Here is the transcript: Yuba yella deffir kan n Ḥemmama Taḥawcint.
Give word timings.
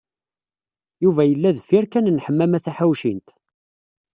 Yuba 1.03 1.23
yella 1.25 1.55
deffir 1.57 1.85
kan 1.91 2.09
n 2.15 2.21
Ḥemmama 2.25 2.59
Taḥawcint. 2.65 3.29